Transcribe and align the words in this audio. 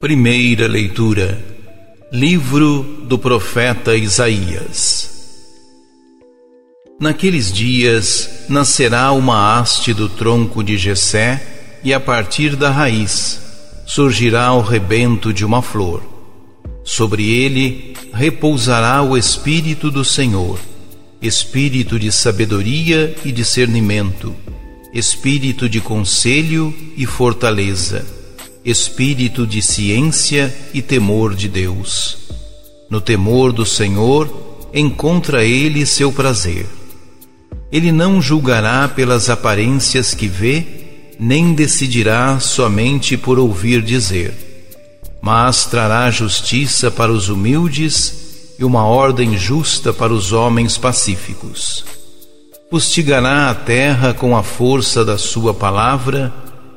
Primeira 0.00 0.66
leitura. 0.66 1.38
Livro 2.10 3.04
do 3.06 3.18
profeta 3.18 3.94
Isaías. 3.94 5.10
Naqueles 6.98 7.52
dias 7.52 8.46
nascerá 8.48 9.12
uma 9.12 9.58
haste 9.58 9.92
do 9.92 10.08
tronco 10.08 10.64
de 10.64 10.78
Jessé, 10.78 11.78
e 11.84 11.92
a 11.92 12.00
partir 12.00 12.56
da 12.56 12.70
raiz 12.70 13.42
surgirá 13.84 14.50
o 14.54 14.62
rebento 14.62 15.34
de 15.34 15.44
uma 15.44 15.60
flor. 15.60 16.02
Sobre 16.82 17.30
ele 17.30 17.94
repousará 18.10 19.02
o 19.02 19.18
espírito 19.18 19.90
do 19.90 20.02
Senhor, 20.02 20.58
espírito 21.20 21.98
de 21.98 22.10
sabedoria 22.10 23.14
e 23.22 23.30
discernimento, 23.30 24.34
espírito 24.94 25.68
de 25.68 25.78
conselho 25.78 26.74
e 26.96 27.04
fortaleza 27.04 28.18
espírito 28.64 29.46
de 29.46 29.62
ciência 29.62 30.54
e 30.74 30.82
temor 30.82 31.34
de 31.34 31.48
Deus. 31.48 32.18
No 32.90 33.00
temor 33.00 33.52
do 33.52 33.64
Senhor, 33.64 34.68
encontra 34.74 35.44
ele 35.44 35.86
seu 35.86 36.12
prazer. 36.12 36.66
Ele 37.72 37.92
não 37.92 38.20
julgará 38.20 38.88
pelas 38.88 39.30
aparências 39.30 40.12
que 40.12 40.26
vê, 40.26 40.66
nem 41.18 41.54
decidirá 41.54 42.40
somente 42.40 43.16
por 43.16 43.38
ouvir 43.38 43.82
dizer, 43.82 44.34
mas 45.22 45.66
trará 45.66 46.10
justiça 46.10 46.90
para 46.90 47.12
os 47.12 47.28
humildes 47.28 48.54
e 48.58 48.64
uma 48.64 48.84
ordem 48.84 49.38
justa 49.38 49.92
para 49.92 50.12
os 50.12 50.32
homens 50.32 50.76
pacíficos. 50.76 51.84
Fustigará 52.70 53.50
a 53.50 53.54
terra 53.54 54.12
com 54.12 54.36
a 54.36 54.42
força 54.42 55.04
da 55.04 55.18
sua 55.18 55.52
palavra 55.52 56.32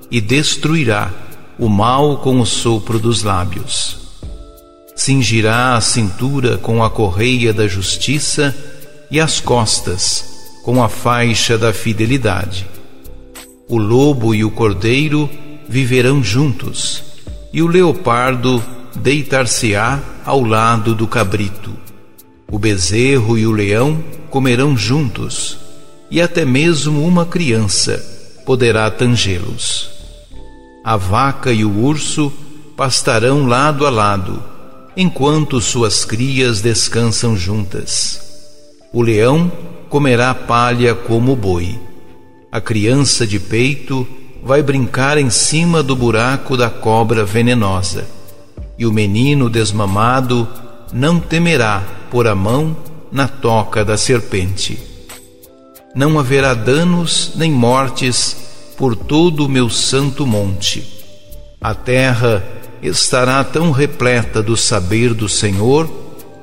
e 0.09 0.19
destruirá 0.21 1.11
o 1.57 1.69
mal 1.69 2.17
com 2.17 2.39
o 2.39 2.45
sopro 2.45 2.99
dos 2.99 3.23
lábios. 3.23 3.97
Cingirá 4.95 5.75
a 5.75 5.81
cintura 5.81 6.57
com 6.57 6.83
a 6.83 6.89
correia 6.89 7.53
da 7.53 7.67
justiça 7.67 8.55
e 9.09 9.19
as 9.19 9.39
costas 9.39 10.33
com 10.63 10.81
a 10.81 10.87
faixa 10.87 11.57
da 11.57 11.73
fidelidade. 11.73 12.65
O 13.67 13.77
lobo 13.77 14.33
e 14.33 14.43
o 14.43 14.51
cordeiro 14.51 15.29
viverão 15.67 16.23
juntos, 16.23 17.03
e 17.51 17.61
o 17.61 17.67
leopardo 17.67 18.63
deitar-se-á 18.95 19.99
ao 20.25 20.41
lado 20.41 20.95
do 20.95 21.07
cabrito. 21.07 21.71
O 22.49 22.57
bezerro 22.57 23.37
e 23.37 23.45
o 23.45 23.51
leão 23.51 24.03
comerão 24.29 24.77
juntos, 24.77 25.57
e 26.09 26.21
até 26.21 26.45
mesmo 26.45 27.05
uma 27.05 27.25
criança 27.25 27.97
poderá 28.45 28.89
tangê-los. 28.89 29.92
A 30.83 30.97
vaca 30.97 31.53
e 31.53 31.63
o 31.63 31.79
urso 31.79 32.29
pastarão 32.75 33.47
lado 33.47 33.87
a 33.87 33.89
lado, 33.89 34.43
enquanto 34.97 35.61
suas 35.61 36.03
crias 36.03 36.59
descansam 36.59 37.37
juntas. 37.37 38.19
O 38.91 39.01
leão 39.01 39.49
comerá 39.87 40.35
palha 40.35 40.93
como 40.93 41.31
o 41.31 41.35
boi. 41.37 41.79
A 42.51 42.59
criança 42.59 43.25
de 43.25 43.39
peito 43.39 44.05
vai 44.43 44.61
brincar 44.61 45.17
em 45.17 45.29
cima 45.29 45.81
do 45.81 45.95
buraco 45.95 46.57
da 46.57 46.69
cobra 46.69 47.23
venenosa. 47.23 48.05
E 48.77 48.85
o 48.85 48.91
menino 48.91 49.49
desmamado 49.49 50.45
não 50.91 51.17
temerá 51.17 51.81
pôr 52.11 52.27
a 52.27 52.35
mão 52.35 52.75
na 53.09 53.29
toca 53.29 53.85
da 53.85 53.95
serpente. 53.95 54.77
Não 55.95 56.19
haverá 56.19 56.53
danos 56.53 57.31
nem 57.35 57.51
mortes 57.51 58.42
por 58.83 58.97
todo 58.97 59.45
o 59.45 59.49
meu 59.49 59.69
santo 59.69 60.27
monte. 60.27 60.83
A 61.61 61.73
terra 61.73 62.43
estará 62.81 63.41
tão 63.41 63.71
repleta 63.71 64.43
do 64.43 64.57
saber 64.57 65.13
do 65.13 65.29
Senhor 65.29 65.87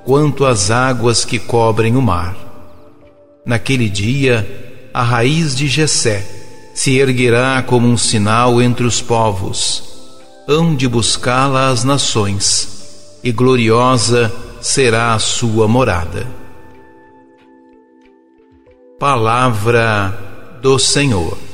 quanto 0.07 0.47
as 0.47 0.71
águas 0.71 1.23
que 1.23 1.39
cobrem 1.39 1.99
o 1.99 2.01
mar. 2.01 2.35
Naquele 3.45 3.91
dia, 3.91 4.89
a 4.95 5.03
raiz 5.03 5.55
de 5.55 5.69
Jessé 5.69 6.27
se 6.73 6.97
erguerá 6.97 7.63
como 7.63 7.87
um 7.87 7.99
sinal 7.99 8.63
entre 8.63 8.87
os 8.87 9.03
povos. 9.03 9.83
Hão 10.49 10.75
de 10.75 10.89
buscá-la 10.89 11.69
as 11.69 11.85
nações, 11.85 13.19
e 13.23 13.31
gloriosa 13.31 14.33
será 14.63 15.13
a 15.13 15.19
sua 15.19 15.69
morada. 15.69 16.27
Palavra 18.99 20.59
do 20.63 20.79
Senhor. 20.79 21.50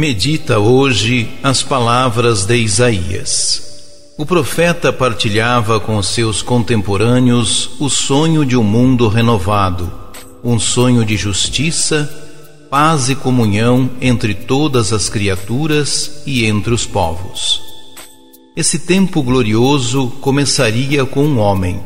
Medita 0.00 0.58
hoje 0.58 1.28
as 1.42 1.62
palavras 1.62 2.46
de 2.46 2.56
Isaías. 2.56 4.14
O 4.16 4.24
profeta 4.24 4.90
partilhava 4.90 5.78
com 5.78 6.02
seus 6.02 6.40
contemporâneos 6.40 7.72
o 7.78 7.90
sonho 7.90 8.46
de 8.46 8.56
um 8.56 8.62
mundo 8.62 9.08
renovado, 9.08 9.92
um 10.42 10.58
sonho 10.58 11.04
de 11.04 11.18
justiça, 11.18 12.10
paz 12.70 13.10
e 13.10 13.14
comunhão 13.14 13.90
entre 14.00 14.32
todas 14.32 14.90
as 14.90 15.10
criaturas 15.10 16.22
e 16.24 16.46
entre 16.46 16.72
os 16.72 16.86
povos. 16.86 17.60
Esse 18.56 18.78
tempo 18.78 19.22
glorioso 19.22 20.06
começaria 20.22 21.04
com 21.04 21.26
um 21.26 21.38
homem, 21.38 21.78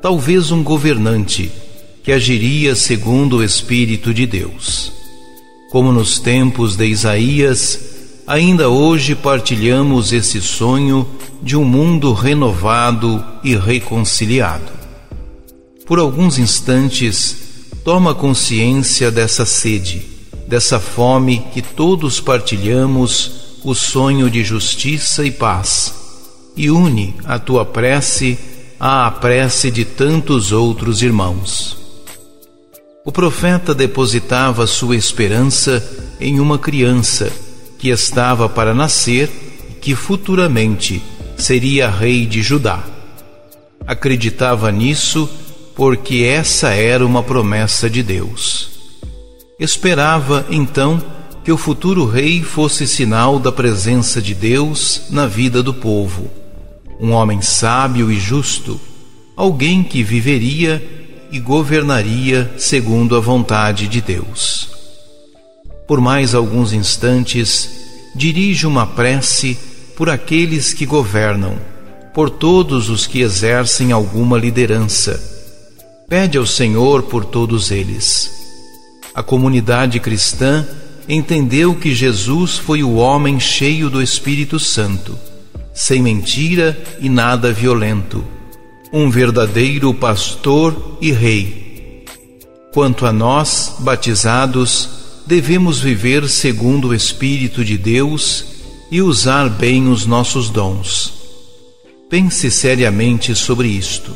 talvez 0.00 0.52
um 0.52 0.62
governante, 0.62 1.50
que 2.04 2.12
agiria 2.12 2.76
segundo 2.76 3.38
o 3.38 3.42
Espírito 3.42 4.14
de 4.14 4.26
Deus. 4.26 4.97
Como 5.70 5.92
nos 5.92 6.18
tempos 6.18 6.76
de 6.76 6.86
Isaías, 6.86 7.78
ainda 8.26 8.70
hoje 8.70 9.14
partilhamos 9.14 10.14
esse 10.14 10.40
sonho 10.40 11.06
de 11.42 11.56
um 11.56 11.64
mundo 11.64 12.14
renovado 12.14 13.22
e 13.44 13.54
reconciliado. 13.54 14.72
Por 15.86 15.98
alguns 15.98 16.38
instantes, 16.38 17.36
toma 17.84 18.14
consciência 18.14 19.10
dessa 19.10 19.44
sede, 19.44 20.02
dessa 20.46 20.80
fome 20.80 21.44
que 21.52 21.60
todos 21.60 22.18
partilhamos, 22.18 23.60
o 23.62 23.74
sonho 23.74 24.30
de 24.30 24.42
justiça 24.42 25.26
e 25.26 25.30
paz, 25.30 25.92
e 26.56 26.70
une 26.70 27.14
a 27.24 27.38
tua 27.38 27.66
prece 27.66 28.38
à 28.80 29.10
prece 29.10 29.70
de 29.70 29.84
tantos 29.84 30.50
outros 30.50 31.02
irmãos. 31.02 31.87
O 33.08 33.10
profeta 33.10 33.74
depositava 33.74 34.66
sua 34.66 34.94
esperança 34.94 35.82
em 36.20 36.38
uma 36.40 36.58
criança 36.58 37.32
que 37.78 37.88
estava 37.88 38.50
para 38.50 38.74
nascer 38.74 39.30
e 39.70 39.72
que 39.72 39.94
futuramente 39.94 41.02
seria 41.34 41.88
rei 41.88 42.26
de 42.26 42.42
Judá. 42.42 42.84
Acreditava 43.86 44.70
nisso 44.70 45.26
porque 45.74 46.16
essa 46.16 46.68
era 46.74 47.06
uma 47.06 47.22
promessa 47.22 47.88
de 47.88 48.02
Deus. 48.02 48.68
Esperava 49.58 50.44
então 50.50 51.02
que 51.42 51.50
o 51.50 51.56
futuro 51.56 52.04
rei 52.04 52.42
fosse 52.42 52.86
sinal 52.86 53.38
da 53.38 53.50
presença 53.50 54.20
de 54.20 54.34
Deus 54.34 55.04
na 55.08 55.26
vida 55.26 55.62
do 55.62 55.72
povo, 55.72 56.30
um 57.00 57.12
homem 57.12 57.40
sábio 57.40 58.12
e 58.12 58.20
justo, 58.20 58.78
alguém 59.34 59.82
que 59.82 60.02
viveria 60.02 60.97
e 61.30 61.38
governaria 61.38 62.50
segundo 62.56 63.16
a 63.16 63.20
vontade 63.20 63.86
de 63.86 64.00
Deus. 64.00 64.68
Por 65.86 66.00
mais 66.00 66.34
alguns 66.34 66.72
instantes, 66.72 67.70
dirige 68.14 68.66
uma 68.66 68.86
prece 68.86 69.58
por 69.96 70.08
aqueles 70.08 70.72
que 70.72 70.86
governam, 70.86 71.58
por 72.14 72.30
todos 72.30 72.88
os 72.88 73.06
que 73.06 73.20
exercem 73.20 73.92
alguma 73.92 74.38
liderança. 74.38 75.20
Pede 76.08 76.38
ao 76.38 76.46
Senhor 76.46 77.04
por 77.04 77.24
todos 77.24 77.70
eles. 77.70 78.30
A 79.14 79.22
comunidade 79.22 80.00
cristã 80.00 80.66
entendeu 81.08 81.74
que 81.74 81.94
Jesus 81.94 82.56
foi 82.56 82.82
o 82.82 82.94
homem 82.94 83.40
cheio 83.40 83.90
do 83.90 84.02
Espírito 84.02 84.58
Santo, 84.58 85.18
sem 85.74 86.02
mentira 86.02 86.78
e 87.00 87.08
nada 87.08 87.52
violento 87.52 88.37
um 88.92 89.10
verdadeiro 89.10 89.92
pastor 89.92 90.98
e 91.00 91.12
rei. 91.12 92.04
Quanto 92.72 93.06
a 93.06 93.12
nós, 93.12 93.76
batizados, 93.80 94.88
devemos 95.26 95.80
viver 95.80 96.28
segundo 96.28 96.88
o 96.88 96.94
Espírito 96.94 97.64
de 97.64 97.76
Deus 97.76 98.44
e 98.90 99.02
usar 99.02 99.48
bem 99.48 99.88
os 99.88 100.06
nossos 100.06 100.48
dons. 100.50 101.12
Pense 102.08 102.50
seriamente 102.50 103.34
sobre 103.34 103.68
isto. 103.68 104.14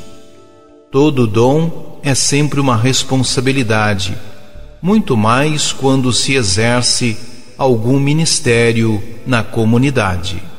Todo 0.90 1.26
dom 1.26 2.00
é 2.02 2.14
sempre 2.14 2.60
uma 2.60 2.76
responsabilidade, 2.76 4.16
muito 4.80 5.16
mais 5.16 5.72
quando 5.72 6.12
se 6.12 6.34
exerce 6.34 7.16
algum 7.56 8.00
ministério 8.00 9.02
na 9.26 9.42
comunidade. 9.42 10.51